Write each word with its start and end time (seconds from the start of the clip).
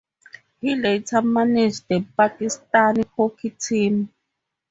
He 0.59 0.75
later 0.75 1.21
managed 1.21 1.87
the 1.87 1.99
Pakistani 2.17 3.05
Hockey 3.15 3.51
Team. 3.51 4.11